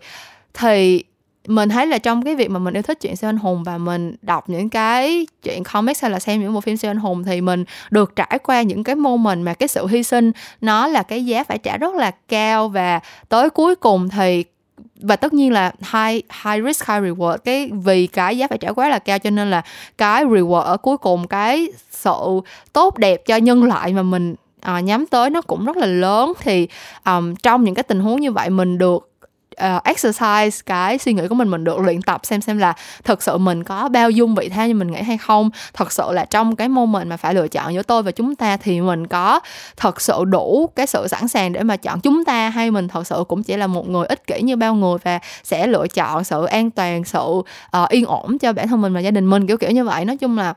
[0.54, 1.04] Thì
[1.46, 3.78] mình thấy là trong cái việc mà mình yêu thích chuyện siêu anh hùng và
[3.78, 7.24] mình đọc những cái chuyện comics hay là xem những bộ phim siêu anh hùng
[7.24, 11.02] thì mình được trải qua những cái moment mà cái sự hy sinh nó là
[11.02, 14.44] cái giá phải trả rất là cao và tới cuối cùng thì
[15.00, 17.38] và tất nhiên là high high risk high reward.
[17.38, 19.62] Cái vì cái giá phải trả quá là cao cho nên là
[19.98, 22.40] cái reward ở cuối cùng cái sự
[22.72, 26.32] tốt đẹp cho nhân loại mà mình à, nhắm tới nó cũng rất là lớn.
[26.40, 26.68] Thì
[27.04, 29.08] um, trong những cái tình huống như vậy mình được
[29.64, 33.22] uh, exercise cái suy nghĩ của mình mình được luyện tập xem xem là thật
[33.22, 35.50] sự mình có bao dung vị tha như mình nghĩ hay không.
[35.74, 38.56] Thật sự là trong cái moment mà phải lựa chọn giữa tôi và chúng ta
[38.56, 39.40] thì mình có
[39.76, 43.06] thật sự đủ cái sự sẵn sàng để mà chọn chúng ta hay mình thật
[43.06, 46.24] sự cũng chỉ là một người ích kỷ như bao người và sẽ lựa chọn
[46.24, 49.46] sự an toàn sự uh, yên ổn cho bản thân mình và gia đình mình
[49.46, 50.04] kiểu kiểu như vậy.
[50.04, 50.54] Nói chung là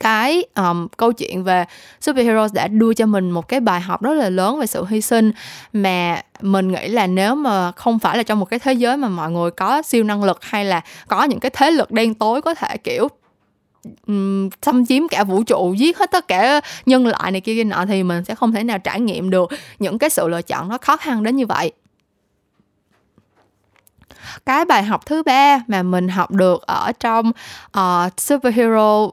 [0.00, 1.64] cái um, câu chuyện về
[2.00, 5.00] superheroes đã đưa cho mình một cái bài học rất là lớn về sự hy
[5.00, 5.32] sinh.
[5.72, 9.08] Mà mình nghĩ là nếu mà không phải là trong một cái thế giới mà
[9.08, 12.42] mọi người có siêu năng lực hay là có những cái thế lực đen tối
[12.42, 13.08] có thể kiểu
[14.06, 17.64] um, xâm chiếm cả vũ trụ giết hết tất cả nhân loại này kia kia
[17.64, 20.68] nọ thì mình sẽ không thể nào trải nghiệm được những cái sự lựa chọn
[20.68, 21.72] nó khó khăn đến như vậy.
[24.46, 27.32] Cái bài học thứ ba mà mình học được ở trong
[27.78, 29.08] uh, superhero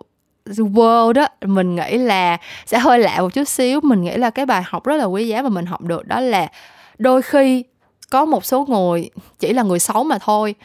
[0.50, 3.80] world đó mình nghĩ là sẽ hơi lạ một chút xíu.
[3.84, 6.20] Mình nghĩ là cái bài học rất là quý giá mà mình học được đó
[6.20, 6.48] là
[6.98, 7.64] đôi khi
[8.10, 10.56] có một số người chỉ là người xấu mà thôi.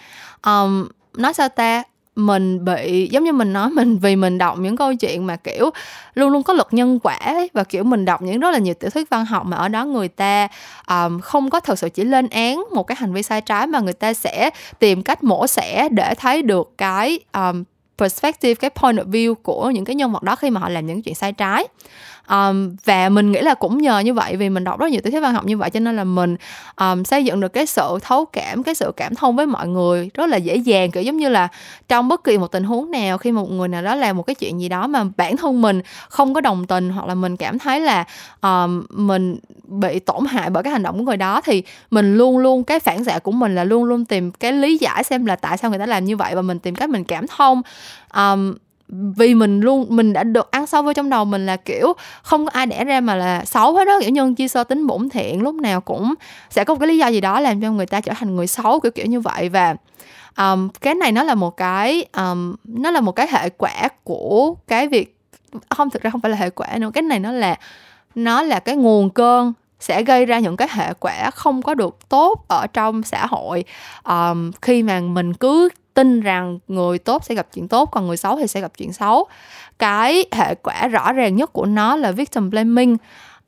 [0.46, 1.82] Um, nói sao ta?
[2.16, 5.70] Mình bị giống như mình nói mình vì mình đọc những câu chuyện mà kiểu
[6.14, 8.74] luôn luôn có luật nhân quả ấy, và kiểu mình đọc những rất là nhiều
[8.74, 10.48] tiểu thuyết văn học mà ở đó người ta
[10.88, 13.80] um, không có thật sự chỉ lên án một cái hành vi sai trái mà
[13.80, 17.64] người ta sẽ tìm cách mổ xẻ để thấy được cái um,
[17.98, 20.86] perspective, cái point of view của những cái nhân vật đó khi mà họ làm
[20.86, 21.68] những chuyện sai trái
[22.30, 25.10] um, và mình nghĩ là cũng nhờ như vậy vì mình đọc rất nhiều tiểu
[25.10, 26.36] thuyết văn học như vậy cho nên là mình
[26.76, 30.10] um, xây dựng được cái sự thấu cảm cái sự cảm thông với mọi người
[30.14, 30.90] rất là dễ dàng.
[30.90, 31.48] Kiểu giống như là
[31.88, 34.34] trong bất kỳ một tình huống nào khi một người nào đó làm một cái
[34.34, 37.58] chuyện gì đó mà bản thân mình không có đồng tình hoặc là mình cảm
[37.58, 38.04] thấy là
[38.42, 42.38] um, mình bị tổn hại bởi cái hành động của người đó thì mình luôn
[42.38, 45.36] luôn cái phản xạ của mình là luôn luôn tìm cái lý giải xem là
[45.36, 47.62] tại sao người ta làm như vậy và mình tìm cách mình cảm thông.
[48.14, 48.54] Um,
[49.16, 52.44] vì mình luôn mình đã được ăn sâu vào trong đầu mình là kiểu không
[52.44, 55.08] có ai đẻ ra mà là xấu hết đó kiểu nhân chi sơ tính bổn
[55.08, 56.14] thiện lúc nào cũng
[56.50, 58.46] sẽ có một cái lý do gì đó làm cho người ta trở thành người
[58.46, 59.48] xấu kiểu kiểu như vậy.
[59.48, 59.76] Và
[60.38, 64.54] um, cái này nó là một cái um, nó là một cái hệ quả của
[64.68, 65.18] cái việc
[65.70, 66.90] không thực ra không phải là hệ quả nữa.
[66.94, 67.58] Cái này nó là
[68.14, 72.08] nó là cái nguồn cơn sẽ gây ra những cái hệ quả không có được
[72.08, 73.64] tốt ở trong xã hội.
[74.04, 78.16] Um, khi mà mình cứ tin rằng người tốt sẽ gặp chuyện tốt còn người
[78.16, 79.26] xấu thì sẽ gặp chuyện xấu.
[79.78, 82.96] Cái hệ quả rõ ràng nhất của nó là victim blaming.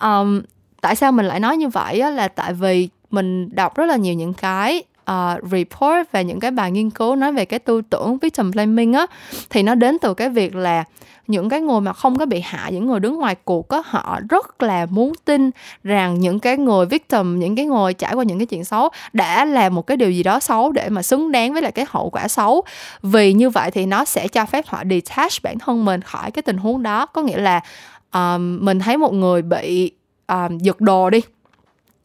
[0.00, 0.42] Um,
[0.80, 3.96] tại sao mình lại nói như vậy á, là tại vì mình đọc rất là
[3.96, 7.82] nhiều những cái uh, report và những cái bài nghiên cứu nói về cái tư
[7.90, 9.06] tưởng victim blaming á
[9.50, 10.84] thì nó đến từ cái việc là
[11.26, 14.20] những cái người mà không có bị hại những người đứng ngoài cuộc có họ
[14.30, 15.50] rất là muốn tin
[15.84, 19.44] rằng những cái người victim những cái người trải qua những cái chuyện xấu đã
[19.44, 22.10] làm một cái điều gì đó xấu để mà xứng đáng với lại cái hậu
[22.10, 22.62] quả xấu.
[23.02, 26.42] Vì như vậy thì nó sẽ cho phép họ detach bản thân mình khỏi cái
[26.42, 27.06] tình huống đó.
[27.06, 27.60] Có nghĩa là
[28.12, 29.92] um, mình thấy một người bị
[30.26, 31.20] um, giật đồ đi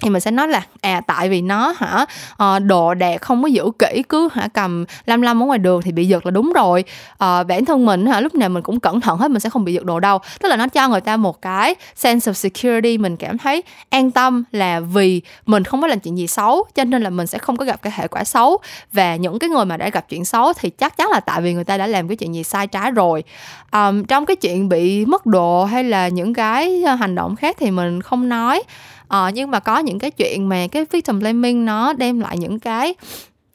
[0.03, 2.05] thì mình sẽ nói là à tại vì nó hả
[2.37, 5.81] à, đồ đạc không có giữ kỹ cứ hả cầm lăm lăm ở ngoài đường
[5.81, 6.83] thì bị giật là đúng rồi.
[7.17, 9.65] À, bản thân mình hả lúc nào mình cũng cẩn thận hết mình sẽ không
[9.65, 10.19] bị giật đồ đâu.
[10.39, 14.11] Tức là nó cho người ta một cái sense of security mình cảm thấy an
[14.11, 17.37] tâm là vì mình không có làm chuyện gì xấu cho nên là mình sẽ
[17.37, 18.57] không có gặp cái hệ quả xấu.
[18.93, 21.53] Và những cái người mà đã gặp chuyện xấu thì chắc chắn là tại vì
[21.53, 23.23] người ta đã làm cái chuyện gì sai trái rồi.
[23.71, 27.55] Um, trong cái chuyện bị mất đồ hay là những cái ờ, hành động khác
[27.59, 28.63] thì mình không nói
[29.09, 32.59] ờ, nhưng mà có những cái chuyện mà cái victim blaming nó đem lại những
[32.59, 32.95] cái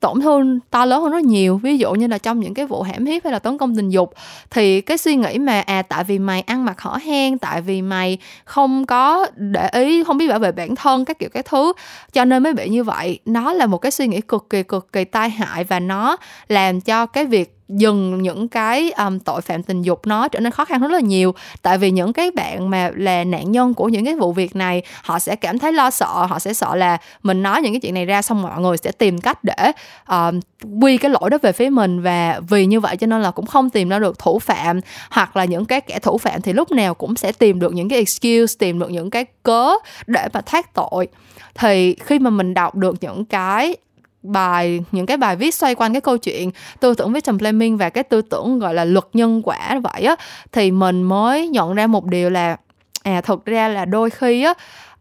[0.05, 1.57] tổn thương to lớn hơn rất nhiều.
[1.57, 3.91] Ví dụ như là trong những cái vụ hãm hiếp hay là tấn công tình
[3.91, 4.15] dục
[4.51, 7.83] thì cái suy nghĩ mà à tại vì mày ăn mặc hở hang tại vì
[7.83, 11.73] mày không có để ý không biết bảo vệ bản thân các kiểu các thứ
[12.13, 13.19] cho nên mới bị như vậy.
[13.25, 16.17] Nó là một cái suy nghĩ cực kỳ cực kỳ tai hại và nó
[16.49, 20.53] làm cho cái việc dừng những cái um, tội phạm tình dục nó trở nên
[20.53, 21.35] khó khăn rất là nhiều.
[21.63, 24.83] Tại vì những cái bạn mà là nạn nhân của những cái vụ việc này
[25.03, 27.95] họ sẽ cảm thấy lo sợ họ sẽ sợ là mình nói những cái chuyện
[27.95, 29.73] này ra xong mọi người sẽ tìm cách để
[30.09, 30.41] um,
[30.83, 32.03] quy cái lỗi đó về phía mình.
[32.03, 35.37] Và vì như vậy cho nên là cũng không tìm ra được thủ phạm hoặc
[35.37, 37.99] là những cái kẻ thủ phạm thì lúc nào cũng sẽ tìm được những cái
[37.99, 39.71] excuse tìm được những cái cớ
[40.07, 41.09] để mà thoát tội.
[41.55, 43.77] Thì khi mà mình đọc được những cái
[44.25, 47.91] bài những cái bài viết xoay quanh cái câu chuyện tư tưởng victim blaming và
[47.91, 50.17] cái tư tưởng gọi là luật nhân quả vậy á
[50.53, 52.57] thì mình mới nhận ra một điều là
[53.03, 54.55] à thực ra là đôi khi á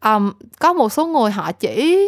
[0.03, 2.07] um, có một số người họ chỉ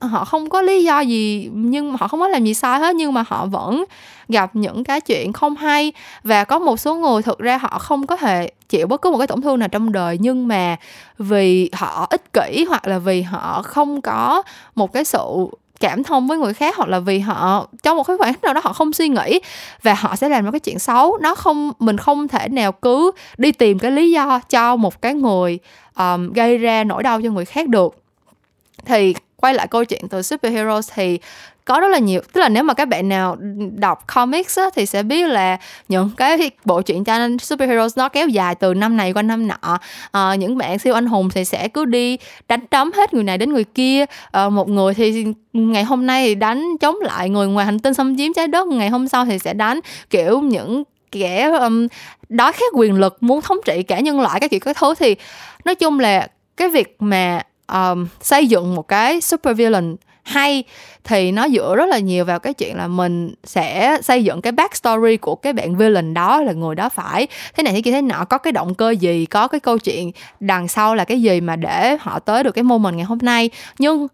[0.00, 2.94] họ không có lý do gì nhưng mà họ không có làm gì sai hết
[2.94, 3.84] nhưng mà họ vẫn
[4.28, 5.92] gặp những cái chuyện không hay.
[6.22, 9.18] Và có một số người thực ra họ không có thể chịu bất cứ một
[9.18, 10.76] cái tổn thương nào trong đời nhưng mà
[11.18, 14.42] vì họ ích kỷ hoặc là vì họ không có
[14.74, 15.46] một cái sự
[15.84, 18.60] cảm thông với người khác hoặc là vì họ trong một cái khoảng nào đó
[18.64, 19.40] họ không suy nghĩ
[19.82, 21.18] và họ sẽ làm một cái chuyện xấu.
[21.20, 25.14] Nó không mình không thể nào cứ đi tìm cái lý do cho một cái
[25.14, 25.58] người
[25.98, 27.94] um, gây ra nỗi đau cho người khác được.
[28.84, 29.14] Thì
[29.44, 31.18] quay lại câu chuyện từ superheroes thì
[31.64, 33.36] có rất là nhiều tức là nếu mà các bạn nào
[33.76, 38.28] đọc comics á, thì sẽ biết là những cái bộ truyện tranh superheroes nó kéo
[38.28, 39.78] dài từ năm này qua năm nọ.
[40.12, 43.38] À, những bạn siêu anh hùng thì sẽ cứ đi đánh đấm hết người này
[43.38, 44.04] đến người kia.
[44.30, 47.94] À, một người thì ngày hôm nay thì đánh chống lại người ngoài hành tinh
[47.94, 49.80] xâm chiếm trái đất ngày hôm sau thì sẽ đánh
[50.10, 51.86] kiểu những kẻ um,
[52.28, 54.94] đói khát quyền lực muốn thống trị cả nhân loại các kiểu các thứ.
[54.94, 55.16] Thì
[55.64, 60.64] nói chung là cái việc mà um, xây dựng một cái super villain hay
[61.04, 64.52] thì nó dựa rất là nhiều vào cái chuyện là mình sẽ xây dựng cái
[64.52, 67.26] backstory của cái bạn villain đó là người đó phải.
[67.54, 70.10] Thế này thế kia thế nọ có cái động cơ gì có cái câu chuyện
[70.40, 73.50] đằng sau là cái gì mà để họ tới được cái moment ngày hôm nay.
[73.78, 74.06] Nhưng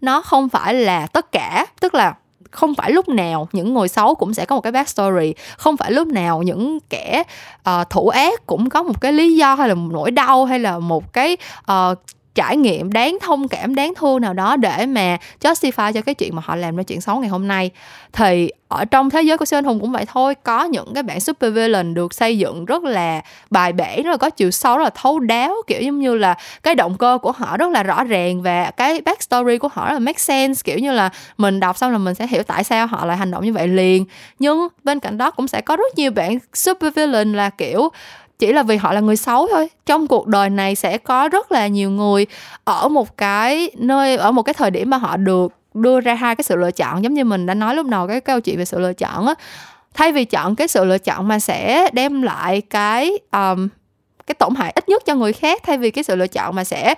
[0.00, 2.14] nó không phải là tất cả tức là
[2.50, 5.34] không phải lúc nào những người xấu cũng sẽ có một cái backstory.
[5.56, 7.22] Không phải lúc nào những kẻ
[7.70, 10.58] uh, thủ ác cũng có một cái lý do hay là một nỗi đau hay
[10.58, 11.36] là một cái
[11.72, 11.98] uh,
[12.38, 16.36] trải nghiệm đáng thông cảm, đáng thương nào đó để mà justify cho cái chuyện
[16.36, 17.70] mà họ làm ra chuyện xấu ngày hôm nay.
[18.12, 21.02] Thì ở trong thế giới của siêu anh hùng cũng vậy thôi, có những cái
[21.02, 23.20] bản super villain được xây dựng rất là
[23.50, 26.34] bài bản rất là có chiều sâu, rất là thấu đáo, kiểu giống như là
[26.62, 29.92] cái động cơ của họ rất là rõ ràng và cái backstory của họ rất
[29.92, 32.86] là make sense, kiểu như là mình đọc xong là mình sẽ hiểu tại sao
[32.86, 34.04] họ lại hành động như vậy liền.
[34.38, 37.88] Nhưng bên cạnh đó cũng sẽ có rất nhiều bản super villain là, kiểu
[38.38, 39.68] chỉ là vì họ là người xấu thôi.
[39.86, 42.26] Trong cuộc đời này sẽ có rất là nhiều người
[42.64, 46.36] ở một cái nơi ở một cái thời điểm mà họ được đưa ra hai
[46.36, 48.64] cái sự lựa chọn giống như mình đã nói lúc đầu cái câu chuyện về
[48.64, 49.34] sự lựa chọn á.
[49.94, 53.68] Thay vì chọn cái sự lựa chọn mà sẽ đem lại cái um,
[54.26, 56.64] cái tổn hại ít nhất cho người khác thay vì cái sự lựa chọn mà
[56.64, 56.94] sẽ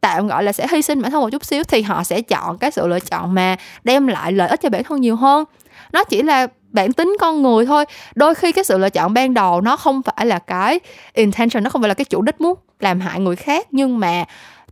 [0.00, 2.58] tạm gọi là sẽ hy sinh bản thân một chút xíu thì họ sẽ chọn
[2.58, 5.44] cái sự lựa chọn mà đem lại lợi ích cho bản thân nhiều hơn.
[5.92, 7.84] Nó chỉ là bản tính con người thôi.
[8.14, 10.80] Đôi khi cái sự lựa chọn ban đầu nó không phải là cái
[11.14, 14.24] intention, nó không phải là cái chủ đích muốn làm hại người khác, nhưng mà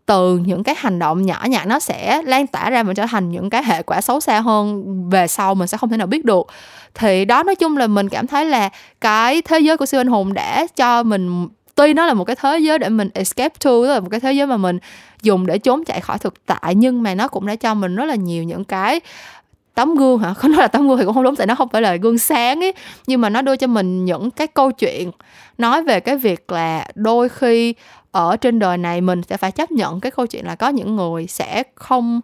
[0.06, 3.30] từ những cái hành động nhỏ nhặt nó sẽ lan tỏa ra và trở thành
[3.30, 6.24] những cái hệ quả xấu xa hơn về sau mình sẽ không thể nào biết
[6.24, 6.46] được.
[6.94, 8.68] Thì đó, nói chung là mình cảm thấy là
[9.00, 12.36] cái thế giới của siêu anh hùng đã cho mình, tuy nó là một cái
[12.36, 14.78] thế giới để mình escape to, tức là một cái thế giới mà mình
[15.22, 18.04] dùng để trốn chạy khỏi thực tại, nhưng mà nó cũng đã cho mình rất
[18.04, 19.00] là nhiều những cái
[19.76, 20.34] tấm gương hả?
[20.38, 22.18] Không nói là tấm gương thì cũng không đúng tại nó không phải là gương
[22.18, 22.72] sáng ấy.
[23.06, 25.10] Nhưng mà nó đưa cho mình những cái câu chuyện
[25.58, 27.74] nói về cái việc là đôi khi
[28.12, 30.96] ở trên đời này mình sẽ phải chấp nhận cái câu chuyện là có những
[30.96, 32.20] người sẽ không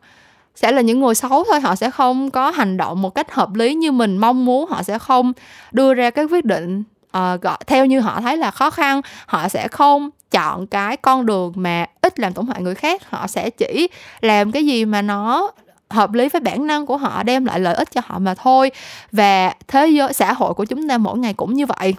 [0.54, 3.54] sẽ là những người xấu thôi họ sẽ không có hành động một cách hợp
[3.54, 5.32] lý như mình mong muốn họ sẽ không
[5.72, 6.82] đưa ra cái quyết định
[7.16, 9.00] uh, gọi theo như họ thấy là khó khăn.
[9.26, 13.26] Họ sẽ không chọn cái con đường mà ít làm tổn hại người khác họ
[13.26, 13.88] sẽ chỉ
[14.20, 15.50] làm cái gì mà nó
[15.92, 18.70] hợp lý với bản năng của họ, đem lại lợi ích cho họ mà thôi.
[19.12, 21.94] Và thế giới, xã hội của chúng ta mỗi ngày cũng như vậy.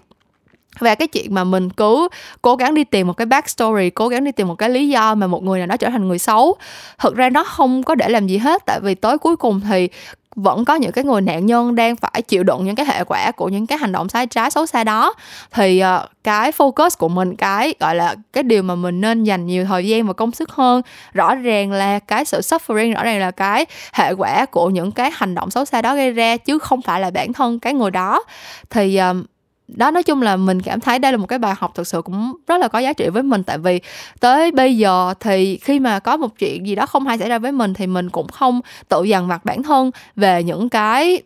[0.79, 2.07] Và cái chuyện mà mình cứ
[2.41, 5.15] cố gắng đi tìm một cái backstory, cố gắng đi tìm một cái lý do
[5.15, 6.55] mà một người nào đó trở thành người xấu,
[6.99, 8.65] thực ra nó không có để làm gì hết.
[8.65, 9.89] Tại vì tới cuối cùng thì
[10.35, 13.31] vẫn có những cái người nạn nhân đang phải chịu đựng những cái hệ quả
[13.31, 15.13] của những cái hành động sai trái xấu xa đó.
[15.51, 19.45] Thì uh, cái focus của mình cái gọi là cái điều mà mình nên dành
[19.45, 20.81] nhiều thời gian và công sức hơn
[21.13, 25.11] rõ ràng là cái sự suffering rõ ràng là cái hệ quả của những cái
[25.13, 27.91] hành động xấu xa đó gây ra chứ không phải là bản thân cái người
[27.91, 28.23] đó.
[28.69, 29.25] Thì uh,
[29.67, 32.01] đó, nói chung là mình cảm thấy đây là một cái bài học thực sự
[32.01, 33.43] cũng rất là có giá trị với mình.
[33.43, 33.79] Tại vì
[34.19, 37.39] tới bây giờ thì khi mà có một chuyện gì đó không hay xảy ra
[37.39, 41.21] với mình thì mình cũng không tự dằn mặt bản thân về những cái,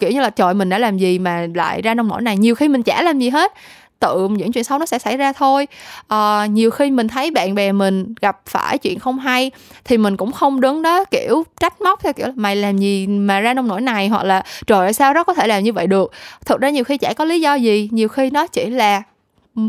[0.00, 2.54] kiểu như là, trời, mình đã làm gì mà lại ra nông nỗi này, nhiều
[2.54, 3.52] khi mình chả làm gì hết
[4.00, 5.66] tự những chuyện xấu nó sẽ xảy ra thôi.
[6.08, 9.50] À, nhiều khi mình thấy bạn bè mình gặp phải chuyện không hay
[9.84, 13.40] thì mình cũng không đứng đó kiểu trách móc theo kiểu mày làm gì mà
[13.40, 14.08] ra nông nổi này?
[14.08, 16.12] hoặc là trời ơi sao đó có thể làm như vậy được?
[16.46, 19.02] Thực ra nhiều khi chả có lý do gì nhiều khi nó chỉ là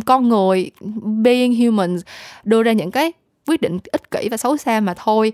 [0.06, 0.72] con người
[1.24, 1.98] being human
[2.44, 3.14] đưa ra những cái
[3.48, 5.34] quyết định ích kỷ và xấu xa mà thôi.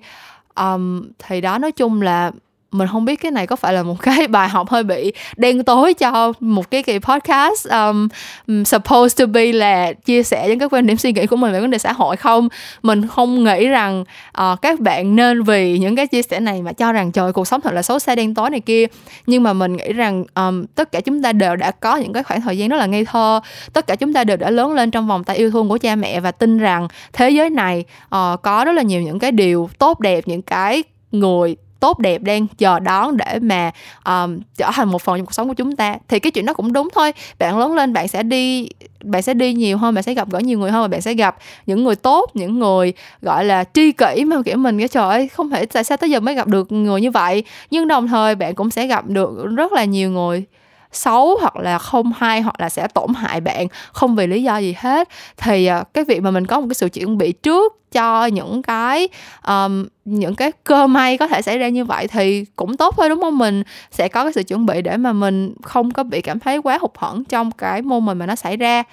[0.55, 2.31] Um, thì đó nói chung là
[2.71, 5.63] mình không biết cái này có phải là một cái bài học hơi bị đen
[5.63, 8.08] tối cho một cái kỳ podcast um,
[8.47, 11.53] um, supposed to be là chia sẻ những cái quan điểm suy nghĩ của mình
[11.53, 12.49] về vấn đề xã hội không?
[12.84, 14.03] Mình không nghĩ rằng
[14.41, 17.47] uh, các bạn nên vì những cái chia sẻ này mà cho rằng trời cuộc
[17.47, 18.86] sống thật là xấu xa đen tối này kia.
[19.25, 22.23] Nhưng mà mình nghĩ rằng um, tất cả chúng ta đều đã có những cái
[22.23, 23.39] khoảng thời gian rất là ngây thơ.
[23.73, 25.95] Tất cả chúng ta đều đã lớn lên trong vòng tay yêu thương của cha
[25.95, 29.69] mẹ và tin rằng thế giới này uh, có rất là nhiều những cái điều
[29.77, 33.71] tốt đẹp những cái người tốt đẹp đang chờ đón để mà
[34.05, 35.95] um, trở thành một phần trong cuộc sống của chúng ta.
[36.07, 37.11] Thì cái chuyện đó cũng đúng thôi.
[37.39, 38.69] Bạn lớn lên bạn sẽ đi
[39.03, 41.13] bạn sẽ đi nhiều hơn bạn sẽ gặp gỡ nhiều người hơn và bạn sẽ
[41.13, 45.09] gặp những người tốt những người gọi là tri kỷ mà kiểu mình cái trời
[45.09, 47.43] ơi không thể tại sao tới giờ mới gặp được người như vậy?
[47.71, 50.45] Nhưng đồng thời bạn cũng sẽ gặp được rất là nhiều người
[50.91, 54.58] xấu hoặc là không hay hoặc là sẽ tổn hại bạn không vì lý do
[54.58, 55.10] gì hết.
[55.38, 58.62] Thì uh, cái việc mà mình có một cái sự chuẩn bị trước cho những
[58.62, 59.08] cái
[59.47, 63.10] um, những cái cơ may có thể xảy ra như vậy thì cũng tốt thôi
[63.10, 63.38] đúng không?
[63.38, 66.58] Mình sẽ có cái sự chuẩn bị để mà mình không có bị cảm thấy
[66.58, 68.84] quá hụt hẫng trong cái môn mình mà nó xảy ra.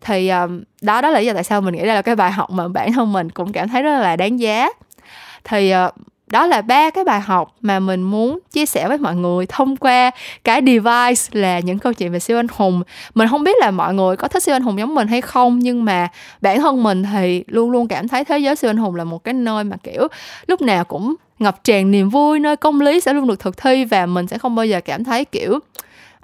[0.00, 2.32] Thì um, đó đó là lý do tại sao mình nghĩ đây là cái bài
[2.32, 4.68] học mà bản thân mình cũng cảm thấy rất là đáng giá.
[5.44, 5.94] Thì uh,
[6.30, 9.76] đó là ba cái bài học mà mình muốn chia sẻ với mọi người thông
[9.76, 10.10] qua
[10.44, 12.82] cái device là những câu chuyện về siêu anh hùng.
[13.14, 15.58] Mình không biết là mọi người có thích siêu anh hùng giống mình hay không,
[15.58, 16.08] nhưng mà
[16.40, 19.24] bản thân mình thì luôn luôn cảm thấy thế giới siêu anh hùng là một
[19.24, 20.08] cái nơi mà, kiểu,
[20.46, 23.84] lúc nào cũng ngập tràn niềm vui, nơi công lý sẽ luôn được thực thi
[23.84, 25.58] và mình sẽ không bao giờ cảm thấy, kiểu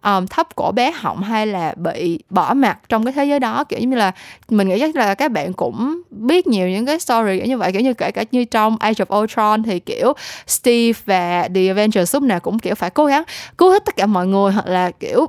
[0.04, 3.64] um, thấp cổ bé họng hay là bị bỏ mặt trong cái thế giới đó?
[3.64, 4.12] Kiểu như là
[4.48, 7.72] mình nghĩ chắc là các bạn cũng biết nhiều những cái story kiểu như vậy
[7.72, 10.12] kiểu như kể cả như trong Age of Ultron thì kiểu
[10.46, 13.22] Steve và The Avengers lúc nào cũng kiểu phải cố gắng
[13.58, 15.26] cứu hết tất cả mọi người hoặc là kiểu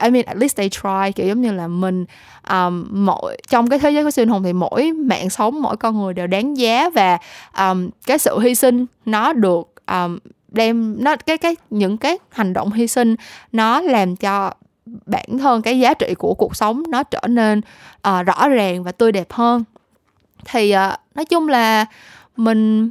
[0.00, 2.04] I mean at least they try kiểu giống như là mình
[2.50, 5.76] um, mỗi trong cái thế giới của siêu anh hùng thì mỗi mạng sống mỗi
[5.76, 7.18] con người đều đáng giá và
[7.58, 12.52] um, cái sự hy sinh nó được um, đem nó cái cái những cái hành
[12.52, 13.16] động hy sinh
[13.52, 14.52] nó làm cho
[15.06, 17.60] bản thân cái giá trị của cuộc sống nó trở nên
[18.08, 19.64] uh, rõ ràng và tươi đẹp hơn.
[20.44, 21.86] Thì uh, nói chung là
[22.36, 22.90] mình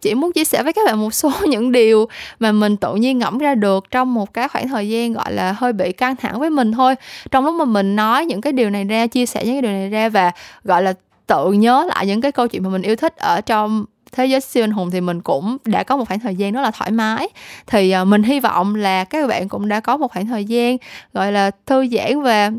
[0.00, 3.18] chỉ muốn chia sẻ với các bạn một số những điều mà mình tự nhiên
[3.18, 6.40] ngẫm ra được trong một cái khoảng thời gian gọi là hơi bị căng thẳng
[6.40, 6.94] với mình thôi.
[7.30, 9.72] Trong lúc mà mình nói những cái điều này ra chia sẻ những cái điều
[9.72, 10.32] này ra và
[10.64, 10.94] gọi là
[11.26, 14.40] tự nhớ lại những cái câu chuyện mà mình yêu thích ở trong thế giới
[14.40, 16.90] siêu anh hùng thì mình cũng đã có một khoảng thời gian rất là thoải
[16.90, 17.28] mái.
[17.66, 20.76] Thì uh, mình hy vọng là các bạn cũng đã có một khoảng thời gian
[21.14, 22.50] gọi là thư giãn và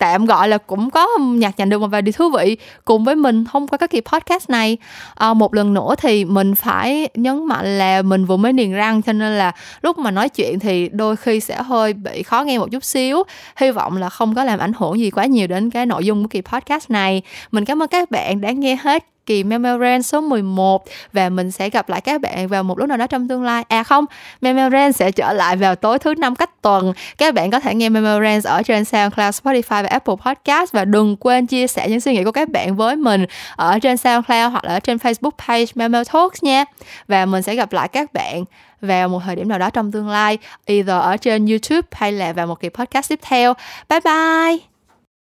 [0.00, 3.16] tạm gọi là cũng có nhặt nhạnh được một vài điều thú vị cùng với
[3.16, 4.76] mình thông qua các kỳ podcast này.
[5.14, 9.02] À, một lần nữa thì mình phải nhấn mạnh là mình vừa mới niềng răng
[9.02, 12.58] cho nên là lúc mà nói chuyện thì đôi khi sẽ hơi bị khó nghe
[12.58, 13.22] một chút xíu.
[13.56, 16.22] Hy vọng là không có làm ảnh hưởng gì quá nhiều đến cái nội dung
[16.22, 17.22] của kỳ podcast này.
[17.50, 21.70] Mình cảm ơn các bạn đã nghe hết kỳ Memoran số 11 và mình sẽ
[21.70, 23.64] gặp lại các bạn vào một lúc nào đó trong tương lai.
[23.68, 24.04] À không,
[24.40, 26.92] Memoran sẽ trở lại vào tối thứ năm cách tuần.
[27.18, 31.16] Các bạn có thể nghe Memoran ở trên SoundCloud, Spotify và Apple Podcast và đừng
[31.16, 33.26] quên chia sẻ những suy nghĩ của các bạn với mình
[33.56, 36.64] ở trên SoundCloud hoặc là ở trên Facebook page Memo Talks nha.
[37.08, 38.44] Và mình sẽ gặp lại các bạn
[38.80, 42.32] vào một thời điểm nào đó trong tương lai, either ở trên YouTube hay là
[42.32, 43.54] vào một kỳ podcast tiếp theo.
[43.88, 44.69] Bye bye!